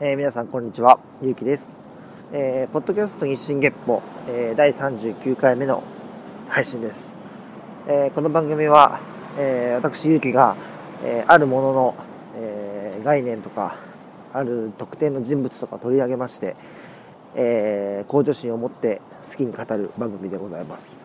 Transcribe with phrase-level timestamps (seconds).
[0.00, 1.78] えー、皆さんこんにちは、ゆうきです。
[2.32, 5.84] えー、ポッドキャスト日進月歩、えー、第39回目の
[6.48, 7.14] 配信です。
[7.86, 8.98] えこの番組は、
[9.38, 10.56] え私ゆうきが、
[11.04, 11.94] えあるものの、
[12.36, 13.76] え概念とか、
[14.32, 16.56] ある特定の人物とか取り上げまして、
[17.36, 20.98] え向上心を持って好きに語る番組でございます。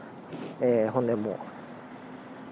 [0.61, 1.37] え本年も、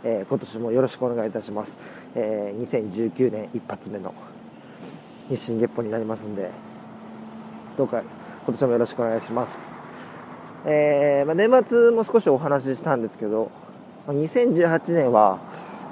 [0.04, 1.76] え今年もよろしくお願いいたします。
[2.14, 4.14] え2019年一発目の
[5.30, 6.52] 日進月歩になりますんで、
[7.78, 8.02] どうか
[8.46, 9.60] 今年もよろしくお願いします。
[10.66, 13.52] えー、まあ、年末も少しお話ししたんですけど、
[14.08, 15.40] ま、2018年は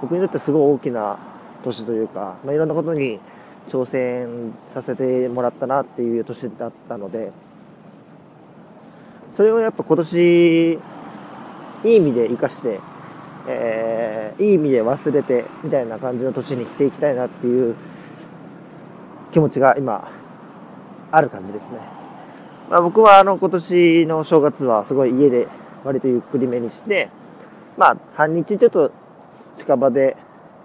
[0.02, 1.18] 僕にとってすごい大きな
[1.64, 3.20] 年というか、まあ、いろんなことに
[3.70, 7.32] 挑戦させてもらったなっていう年だったので、
[9.36, 10.80] それをやっぱ今年、い
[11.84, 12.80] い意味で生かして、
[13.48, 17.76] えー、いい意味で忘れてみたいな感じの年にしていきたいなっていう
[19.36, 20.10] 気持ちが今、
[21.12, 21.80] ある感じですね。
[22.70, 25.50] まあ、僕はあの今年の正月はすごい家で
[25.84, 27.10] 割とゆっくりめにして、
[27.78, 28.94] まあ半日ちょっと
[29.58, 30.16] 近場で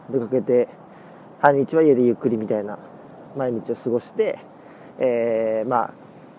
[0.08, 0.68] 出かけて、
[1.40, 2.78] 半日は家でゆっくりみたいな
[3.36, 4.38] 毎日を過ごして、
[5.00, 5.90] え、まあ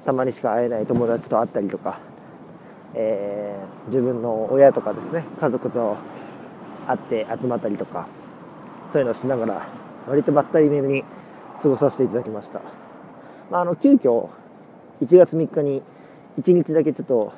[0.05, 1.99] たまにしか会えない友達と会ったりとか、
[2.93, 3.57] え、
[3.87, 5.97] 自分の親とかですね、家族と
[6.87, 8.07] 会って集まったりとか、
[8.93, 9.67] そういうのをしながら、
[10.07, 11.03] 割とばったりめに
[11.61, 12.61] 過ごさせていただきました。
[13.49, 14.29] まあ、あの、急遽、
[15.01, 15.81] 1月3日に
[16.39, 17.33] 1日だけちょっと、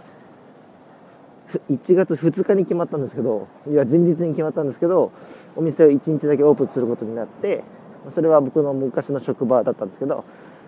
[1.69, 5.11] 1月2日に決まったんですけど、いや、前日に決まったんですけど、
[5.55, 7.63] お店を1日だけオープンすることになって、
[8.09, 10.23] それは僕の昔の職場だったんですけど、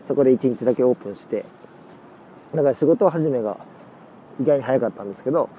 [0.08, 1.46] そこで1日だけオープンして、
[2.54, 3.58] だから仕事始めが
[4.42, 5.50] 意外に早かったんですけど、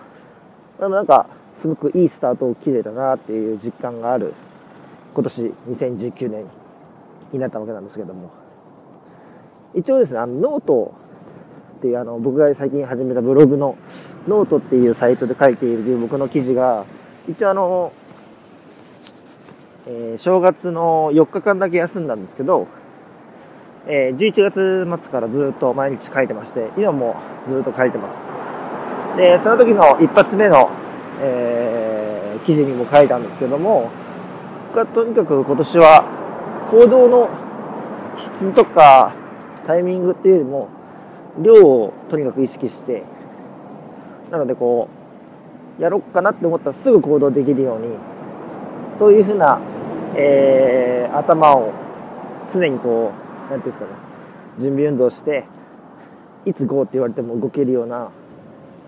[0.78, 1.26] でもなんか、
[1.60, 4.34] すごくいいスタートを切れたなっていう実感がある
[5.14, 6.44] 今年2019年
[7.32, 8.30] になったわけなんですけども。
[9.74, 10.94] 一応ですねあのノート
[11.78, 13.76] っていうあの僕が最近始めたブログの
[14.26, 16.86] ノートっていうサイトで書いている僕の記事が
[17.28, 17.92] 一応あの、
[19.86, 22.66] えー、正月の4日間だけ休んだんですけど、
[23.86, 27.16] えー、11月末からずっと毎日書いてまして今も
[27.48, 29.18] ずっと書いてます。
[29.18, 30.70] でその時の一発目の、
[31.20, 33.90] えー、記事にも書いたんですけども
[34.68, 36.04] 僕はとにかく今年は
[36.70, 37.28] 行動の
[38.16, 39.14] 質とか
[39.64, 40.68] タイミングっていうよりも
[41.40, 43.04] 量をとにかく意識して
[44.30, 44.88] なのでこ
[45.78, 47.88] うやろうかなって思ったらすぐ行動できるように
[48.98, 49.60] そういうふうな、
[50.16, 51.72] えー、頭を
[52.52, 53.12] 常にこ
[53.48, 53.90] う何ていうんですかね
[54.58, 55.44] 準備運動して
[56.46, 58.10] いつ GO って言われても動けるような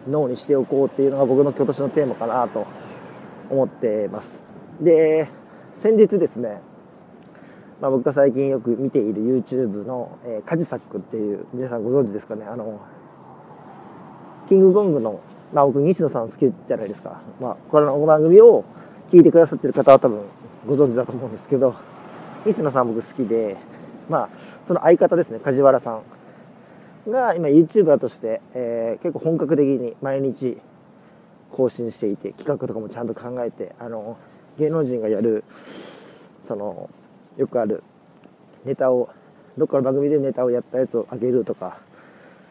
[0.09, 2.67] 脳にしておこうっていうのが僕の今年のテーマかなと
[3.51, 4.41] 思ってます。
[4.81, 5.29] で
[5.81, 6.63] 先日ですね
[7.81, 12.45] まあ、僕が最近よく見ている YouTube の、えー、カジサックっていう皆さんご存知ですかね？
[12.45, 12.81] あの
[14.49, 15.21] キングコングの、
[15.53, 18.65] まあ、僕西野さん好きじゃないですか、まあ、この番組を
[19.13, 20.25] 聞いてくださってる方は多分
[20.67, 21.77] ご存知だと思うんですけど
[22.45, 23.57] 西野さん僕好きで
[24.09, 24.29] まあ
[24.67, 26.01] その相方ですね梶原さ
[27.07, 30.59] んが今 YouTuber として、えー、結構本格的に毎日
[31.53, 34.19] 更新していて企画とかもちゃんと考えてあの
[34.59, 35.45] 芸能人がやる
[36.49, 36.91] その
[37.39, 37.83] よくある。
[38.67, 39.09] ネタを
[39.57, 41.79] どっかの番組でネタをやったやつをあげるとか、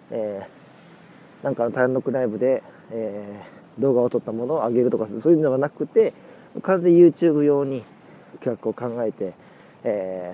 [0.09, 6.14] えー、なんかの単独ライブで、えー、動画を撮ったものをあげるとかそういうのがなくて
[6.64, 7.84] 完全 YouTube 用に
[8.40, 9.34] 企画を考えて、
[9.84, 10.34] え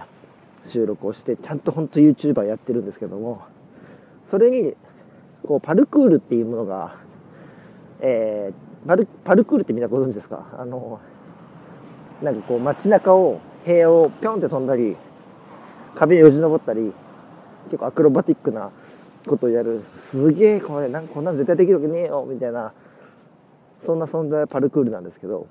[0.65, 3.41] ー、収録をしてちゃんと本当 YouTuber やってるんですけども
[4.29, 4.75] それに
[5.45, 6.95] こうパルクールっていうものが、
[7.99, 10.55] えー、パルパルクールってみんなご存知ですか？
[10.57, 11.01] あの
[12.21, 14.95] なんかこう街中を塀をぴょんって飛んだり
[15.95, 16.91] 壁よじ登ったり
[17.65, 18.71] 結構アクロバティックな
[19.25, 19.83] ことをやる。
[19.97, 22.25] すげえこれなんかこんなの絶対できるわけねえよ。
[22.27, 22.73] みたいな
[23.85, 25.47] そんな存在パルクールなんですけど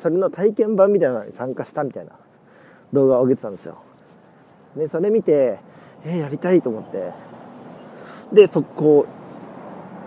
[0.00, 2.12] それの体験版みたいなのに参加したみたいな
[2.92, 3.78] 動画を上げてたんですよ。
[4.76, 5.58] でそれ見て
[6.04, 7.12] えー、やりたいと思って。
[8.32, 9.06] で速攻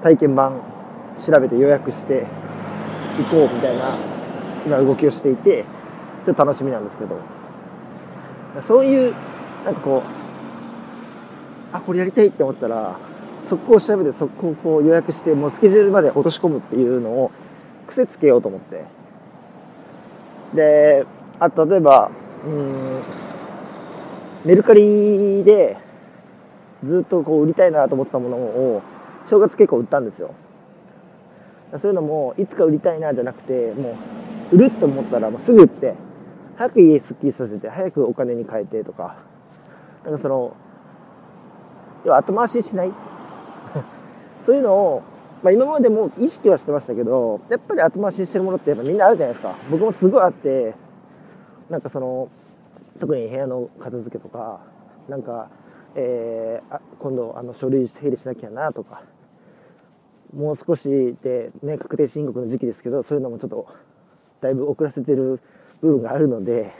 [0.02, 0.60] 体験版
[1.24, 2.26] 調べて予約して
[3.18, 3.96] 行こうみたいな
[4.66, 5.64] 今動きをしていて
[6.26, 7.18] ちょっと楽しみなんですけど。
[8.68, 9.14] そういう
[9.66, 12.98] なんかこうあこれやりたいって思ったら
[13.44, 17.32] 速攻調べて速攻こう予約してもうスケジュールまで落とし込むっていうのを
[17.88, 18.86] 癖つけようと思って。
[20.54, 21.06] で
[21.40, 22.12] あ例えば
[22.46, 23.02] うん
[24.46, 25.78] メルカリで
[26.84, 28.82] ずっとこう売りたいなと思ってたものを
[29.28, 30.34] 正月結構売ったんですよ。
[31.78, 33.98] そういうのもいつか売りたいなじゃなくても
[34.52, 36.05] う売ると思ったらもうすぐ売って。
[36.58, 39.18] 早く家すっきりさせて早くお金に変えてとか。
[40.04, 40.56] なんかその
[42.06, 42.92] 要は後回ししない。
[44.46, 45.02] そういうのを、
[45.42, 49.56] まあ、今までも意識はしてましたけどやっぱり後回ししてるものってやっぱみんなあるじゃないですか。
[49.72, 50.76] 僕もすごいあって
[51.70, 52.30] なんかその
[53.00, 54.60] 特に部屋の片付けとか
[55.10, 55.50] なんか、
[55.96, 59.02] えー、あ今度あの書類整理しなきゃなとか
[60.36, 63.68] もう少しで、ね、確定申告の時期ですけどそういうのもちょっと
[64.42, 65.40] だいぶ遅らせてる
[65.82, 66.74] 部分があるので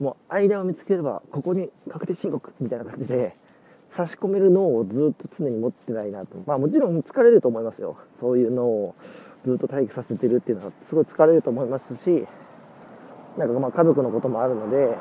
[0.00, 3.36] もう間を見つければここに確定申告みたいな感じで
[3.90, 6.36] 差し込める脳をずっと常に持ってないなと。
[6.46, 7.96] まあもちろん疲れると思いますよ。
[8.20, 8.94] そういう脳を
[9.46, 12.26] ずっと待機させてるっていうのはすごい疲れると思いますし
[13.36, 14.96] なんかまあ家族のこともあるので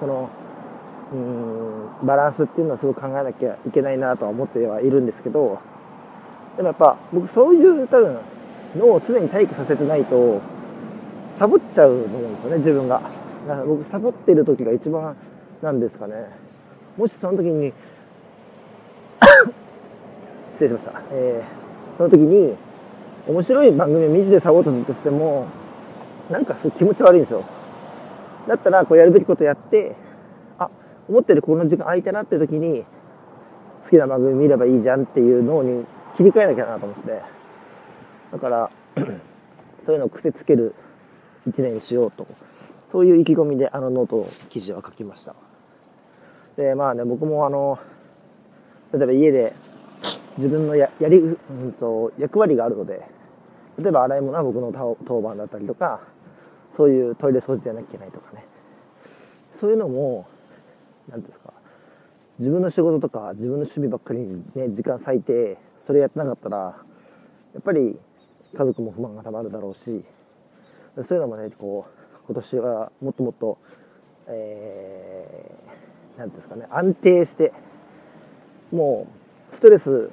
[0.00, 0.30] その
[1.12, 5.60] うんバランスっていうのはすごく考えなきゃいけないなとは思ってはいるんですけど
[6.56, 8.18] でもやっぱ僕そういう多分
[8.76, 10.40] 脳を常に待機させてないと
[11.38, 13.00] サボっちゃうと思うんですよね自分が。
[13.46, 15.16] だか僕サボってる時が一番
[15.62, 16.14] なんですかね。
[16.96, 17.72] もしその時に
[20.54, 22.56] 失礼しました、えー、その時に
[23.28, 25.46] 面白い番組を見てサボったとしても
[26.30, 27.44] なんかすごい気持ち悪いんですよ。
[28.48, 29.94] だったらこうやるべきことやって
[30.58, 30.70] あ
[31.08, 32.84] 思ってるこの時間空いたなって時に
[33.84, 35.84] 好きな番組見ればいいじゃんっていう脳に
[36.16, 37.20] 切り替えなきゃなと思って。
[38.32, 38.70] だから
[39.84, 40.74] そういうのを癖つける
[41.46, 42.26] 1年にしようと。
[42.90, 45.34] そういう意気込みであのノート記事は書きました。
[46.56, 47.78] でまあね僕もあの
[48.92, 49.52] 例えば家で
[50.38, 53.02] 自分のややり、うんと、役割があるので
[53.78, 56.00] 例えば洗い物は僕の当番だったりとか
[56.76, 58.46] そういうトイレ掃除じゃなきゃいけないとかね。
[59.60, 60.26] そういうのも
[61.08, 61.52] 何ていうんですか
[62.38, 65.56] 自分の仕事とか自分の趣味ばっかりにね時間割いて
[65.86, 66.74] それやってなかったらや
[67.58, 67.98] っぱり
[68.56, 70.04] 家族も不満がたまるだろうし
[71.04, 73.58] そういうのもねこう今年はもっともっと
[74.28, 77.52] えー、ていうんですかね安定して
[78.72, 79.06] も
[79.52, 80.10] うストレス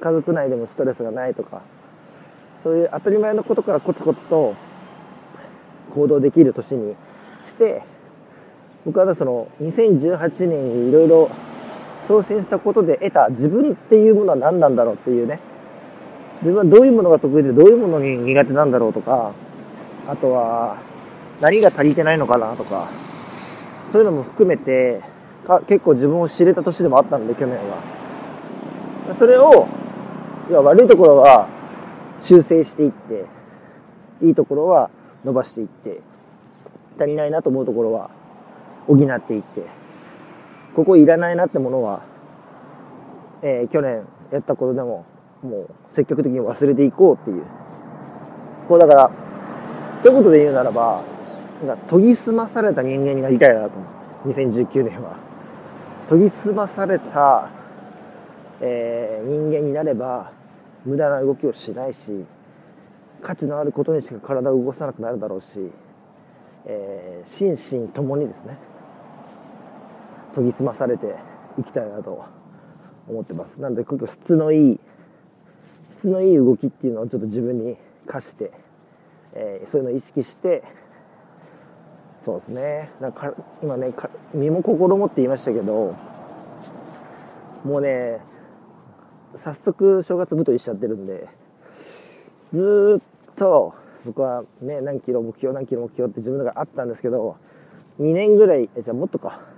[0.00, 1.62] 家族内でもストレスがないとか
[2.62, 4.54] そういう当たり前のことからコツコツと
[5.94, 6.94] 行動できる年に
[7.46, 7.82] して
[8.84, 11.30] 僕はその2018年にいろいろ
[12.08, 15.40] 挑戦したことで得た自分っていうものは何なんだろうっていうね。
[16.40, 19.34] 自分はどういうものが得意でどういうものに苦手なんだろうとか
[20.08, 20.78] あとは
[21.42, 22.90] 何が足りてないのかなとか
[23.92, 25.02] そういうのも含めて
[25.46, 27.98] か結構自分を知れた年でもあったんで去年は。
[29.18, 29.68] それを
[30.50, 31.48] いや悪いところは
[32.20, 33.24] 修正していって
[34.22, 34.90] いいところは
[35.24, 36.00] 伸ばしていって
[36.98, 38.10] 足りないなと思うところは
[38.86, 39.62] 補っていって
[40.74, 42.02] ここいらないなってものは、
[43.42, 45.06] えー、去年やったことでも
[45.42, 47.42] もう積極的に忘れていこうっていう。
[48.68, 49.27] こうだから
[50.00, 51.02] 一言で言うならば
[51.66, 53.76] なんか研ぎ澄まされた人間になりたいなと。
[53.76, 53.84] 思
[54.26, 55.16] う2019年は。
[56.08, 57.50] 研ぎ澄まされた、
[58.60, 60.32] えー、人間になれば
[60.84, 62.24] 無駄な動きをしないし
[63.22, 65.70] 価値のあることにしか体を動かさなくなるだろうし、
[66.64, 68.56] えー、心身ともにですね
[70.34, 71.16] 研ぎ澄まされて
[71.58, 72.24] いきたいなと
[73.08, 73.60] 思ってます。
[73.60, 74.80] なので今日質のいい
[75.98, 77.76] 質のいい動きっていうのをちょっと自分に
[78.06, 78.52] 課して、
[79.38, 80.62] えー、そういうのを意識して
[82.24, 82.90] そうですね。
[83.00, 83.94] なんか今ね
[84.34, 85.96] 身も心もって言いましたけど
[87.64, 88.20] もうね
[89.36, 91.28] 早速正月太りしちゃってるんで
[92.52, 97.36] ずっと僕はね何キロ目標何キロ目標って自分の中あったんですけど
[98.00, 99.56] 2年ぐらいじゃあもっとか。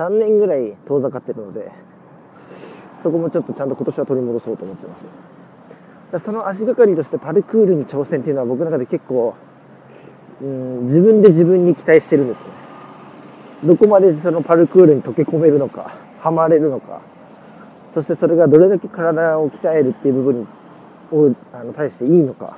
[0.00, 1.70] 3年ぐらい遠ざかってるので
[3.02, 5.04] そこもちょっとちゃんと今年は取り戻そうと思ってます。
[6.12, 9.34] だその足がかりとしてパルクールに挑戦っていうのは僕の中で結構
[10.42, 12.46] うん自分で自分に期待してるんですね。
[13.64, 17.02] どこまでそのパルクールに溶け込めるのかハマれるのか
[17.94, 20.48] そしてそれがどれだけ体を鍛えるっていう部分
[21.12, 22.56] をあの対していいのか、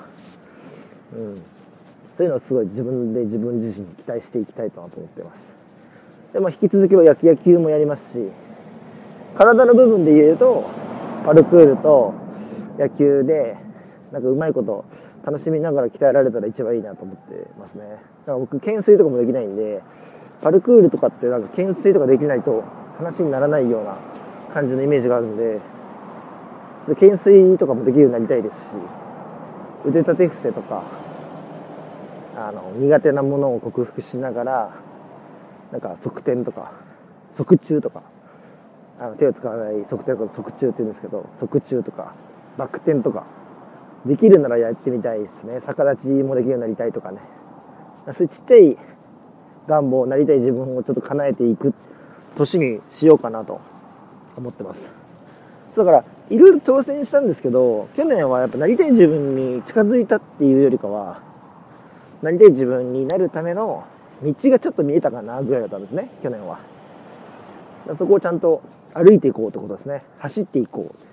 [1.12, 1.37] うん、
[2.16, 5.42] そういうのをすごい自分で自分自身に期待していきたいと思ってます。
[6.32, 8.18] でも引き続きは野球もやりますし
[9.37, 10.71] 体の部分で言うと
[11.26, 12.14] パルクールと
[12.79, 13.57] 野球で
[14.12, 14.85] なんかうまいこと
[15.25, 17.85] 楽しみながら鍛えられたら一番いいなと思ってますね。
[17.85, 18.02] だか
[18.33, 19.83] ら僕懸垂とかもできないんで
[20.43, 22.64] パルクールとかってなんか懸垂とかできないと
[22.99, 23.97] 話にならないような
[24.52, 25.61] 感じのイメージがあるんで
[26.88, 28.67] 懸垂とかもできるようになりたいですし
[29.87, 30.85] 腕立て伏せとか
[32.37, 34.75] あの苦手なものを克服しながら
[35.71, 36.73] なんか側転とか
[37.33, 38.02] 側宙とか
[38.99, 42.14] あの手を使わない側転のこと側宙って言うんですけど側宙とか
[42.56, 43.25] バク転とか
[44.06, 47.21] できるならやってみたいですね逆立ちもできるようになりたいとかね
[48.12, 48.76] そういうちっちゃい
[49.68, 51.73] 願望なりたい自分をちょっと叶えていく
[52.37, 53.61] 年にしようかなと
[54.37, 54.80] 思ってます。
[55.76, 61.21] だから、いろいろ挑戦したんですけど、去年はやっぱなりたい自分に近づいたっていうよりかは、
[62.23, 63.85] なりたい自分になるための
[64.23, 66.59] 道がちょっと見えたかなぐらいだったんですね、去年は。
[67.99, 68.62] そこをちゃんと
[68.94, 70.02] 歩いていこうってことですね。
[70.18, 71.12] 走っていこう。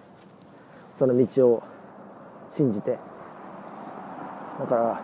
[1.00, 1.64] その道を
[2.52, 3.00] 信じて。
[4.60, 5.02] だから、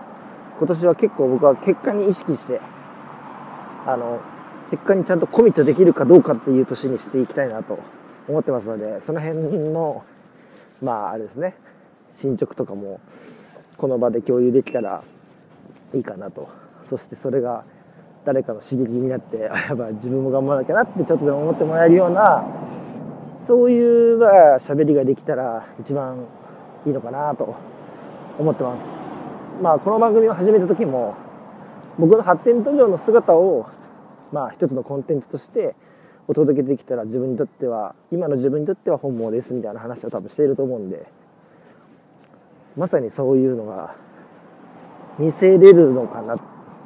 [0.59, 2.59] 今年は結構僕は結果に意識して、
[3.87, 4.19] あの、
[4.71, 7.79] 結果にちゃんとコミットできるかどうかっていう年にしていきたいなと
[8.27, 10.03] 思ってますので、その辺の、
[10.81, 11.55] まあ、あれですね、
[12.17, 12.99] 進捗とかも、
[13.77, 15.03] この場で共有できたら
[15.93, 16.49] いいかなと。
[16.89, 17.63] そしてそれが
[18.25, 22.43] 誰かの刺激になって、やっぱ自分も頑張らなきゃなってちょっとでも思ってもらえるような、
[23.47, 24.19] そういう
[24.59, 26.25] 喋りができたら一番
[26.85, 27.55] いいのかなと
[28.39, 28.87] 思ってます。
[29.61, 31.15] まあ、この番組を始めた時も、
[31.99, 33.67] 僕の発展途上の姿を、
[34.31, 35.75] まあ、一つのコンテンツとして
[36.27, 41.05] お届けできたら自分にとっては、今の自分にとっては本望ですみたいな話を多分していると思うんで、
[42.75, 43.95] まさにそういうのが
[45.19, 46.35] 見せれるのかな、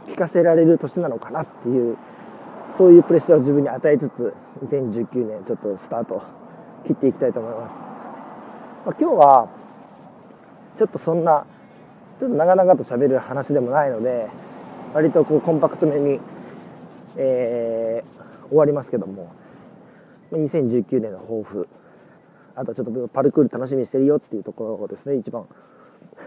[0.08, 1.98] 聞かせられる年なのかなっていう、
[2.78, 4.34] そういうプレッシャーを自分に与えつつ、
[4.66, 6.22] 2019年ちょっとスタート
[6.86, 7.74] 切っていきたいと思います。
[8.86, 9.50] まあ、今日は、
[10.78, 11.46] ちょっとそんな、
[12.20, 14.28] ちょっと長々と喋る話でもないので、
[14.94, 16.20] 割とこうコンパクトめに、
[17.18, 19.32] えー、終わりますけども、
[20.32, 21.68] 2019年の抱負、
[22.56, 25.46] あとちょっとパルクール楽しみにしてるよっていうところですね、一番。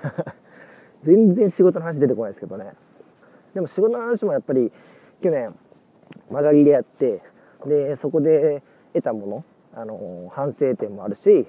[1.02, 2.72] 全然仕事の話出てこないですけどね。
[3.54, 4.72] でも仕事の話もやっぱり
[5.20, 5.54] 去年
[6.30, 7.22] 曲がりでやって、
[7.66, 11.46] で、そこで得たもの、あの反省点もあるし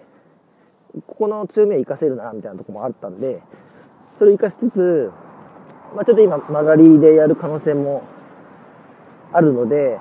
[1.07, 3.41] ここの強みを生かせるなみたいなとこもあったんで
[4.17, 5.11] それを生かしつつ、
[5.95, 8.03] まあ、ちょっと今曲がりでやる可能性も
[9.33, 9.99] あるので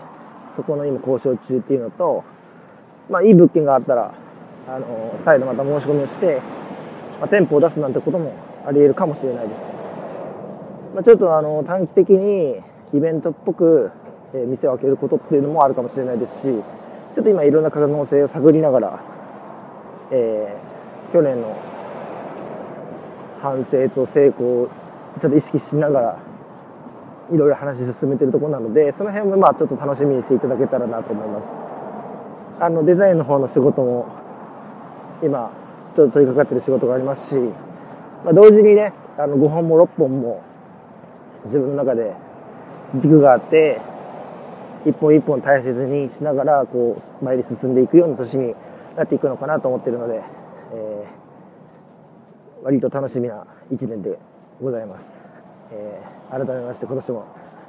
[0.57, 2.25] そこの今交渉中っていうのと、
[3.11, 4.15] まあ、いい物件があったら
[4.69, 6.41] あの再度また申し込みをして、
[7.19, 8.35] まあ、店舗を出すなんてことも
[8.67, 9.61] あり得るかもしれないです、
[10.95, 12.61] まあ、ちょっとあの短期的に
[12.95, 13.91] イベントっぽく、
[14.35, 16.63] え、店を開けることっていうのもあるかもしれないですし
[17.15, 19.01] ちょっと今いろんな可能性を探りながら、
[20.11, 21.57] えー、去年の
[23.41, 24.71] 反省と成功を
[25.21, 26.19] ちょっと意識しながら
[27.31, 31.49] いろいろ話進めてるところなのでその辺もまあちょっと楽しみにしていただけたらなと思います。
[32.61, 34.07] あのデザインの方の仕事も
[35.23, 35.51] 今
[35.97, 37.35] ちょっと取り掛かってる仕事がありますし、
[38.25, 40.43] まあ、同時にねあの5本も6本も
[41.47, 42.15] 自分の中で
[42.97, 43.81] 軸があって
[44.85, 48.55] 一本一本大切にしながらこう前に進んでいくような年に
[48.97, 50.23] なっていくのかなと思ってるので、
[50.75, 54.19] えー、割と楽しみな1年で
[54.61, 55.07] ございます、
[55.71, 57.17] えー、改めまして今年も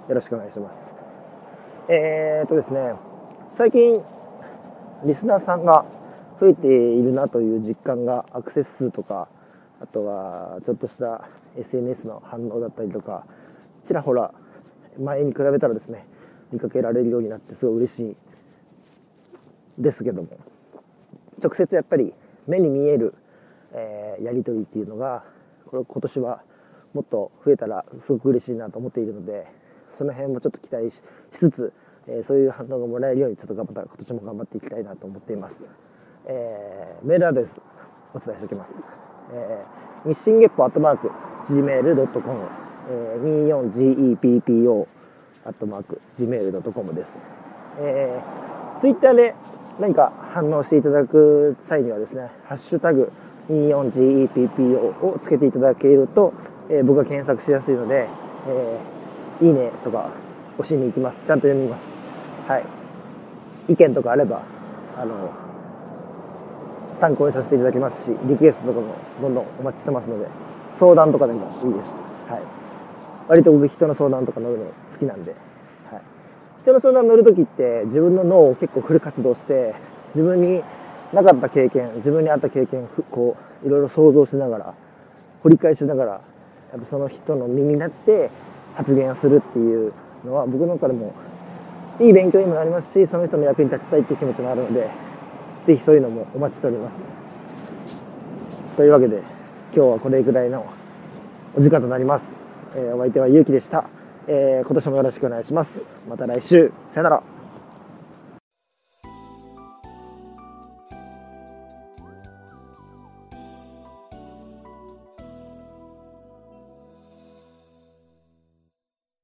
[0.09, 0.93] よろしくお願いします。
[1.87, 2.93] えー、っとですね
[3.57, 4.01] 最近
[5.05, 5.85] リスナーさんが
[6.39, 9.27] 増えているなという実感がアクセス数とか
[9.81, 11.27] あとはちょっとした
[11.57, 13.25] SNS の反応だったりとか
[13.85, 14.33] ちらほら
[14.97, 16.07] 前に比べたらですね
[16.53, 18.15] 見かけられるようになってすごい嬉しい
[19.79, 20.29] ですけども。
[21.43, 22.13] 直接やっぱり
[22.47, 23.13] 目に見える、
[23.73, 25.23] えー、やり取りっていうのが
[25.65, 26.41] これ今年は
[26.93, 29.47] もっと増えたらすごく嬉しいなと思っているので
[29.97, 31.01] その辺もちょっと期待し
[31.33, 31.73] つつ、
[32.07, 35.65] えー、そういう反応がもらえるようにちょっと頑張った今年も頑張っていきたいなと思っています、
[36.25, 37.53] えー、メールアドレス
[38.13, 38.71] お伝えしておきます、
[39.33, 41.11] えー、日進月歩アットマーク
[41.47, 42.49] gmail.com、
[42.89, 44.87] えー、24GEPPO
[45.45, 47.19] アットマーク、gmail.com です。
[47.79, 49.35] えー、ツイッターで
[49.79, 53.11] 何か反応していただく際にはですね、ハッシュタグ
[53.49, 56.33] 24GEPPO をつけていただけると、
[56.69, 58.07] えー、僕が検索しやすいので、
[58.47, 60.11] えー、いいねとか
[60.57, 61.17] 押しに行きます。
[61.27, 61.83] ちゃんと読みます。
[62.47, 62.65] はい。
[63.67, 64.43] 意見とかあれば、
[64.97, 65.31] あの、
[67.01, 70.27] 参考にさせていただきますし、リクエストとかもどんどんお待ちしてますので、
[70.79, 71.65] 相談とかでもいいです。
[71.65, 72.41] はい。
[73.27, 75.35] 割と僕人の相談とか乗るの好きなんで、
[75.91, 76.01] はい、
[76.61, 79.75] 人の相談乗るときって自分の脳を結構フル活動して
[80.15, 80.63] 自分に
[81.11, 84.73] なかった経験自分にあった経験こういろいろ想像しながら
[85.43, 86.11] 掘り返しながら
[86.71, 88.29] やっぱその人の身になって
[88.75, 89.93] 発言をするっていう
[90.25, 91.13] のは僕の中でも
[91.99, 94.89] いい勉強にもなりますしその人の役に立ちたいっていう気持ちもあるので
[95.67, 98.03] 是非そういうのもお待ちしております。
[98.75, 99.17] というわけで
[99.75, 100.65] 今日はこれぐらいの
[101.55, 102.25] お時間となります。
[102.75, 103.85] えー、お相手はゆうきでした。
[104.27, 105.81] えー、今年もよろしくお願いします。
[106.07, 106.71] また来週。
[106.93, 107.32] さよなら。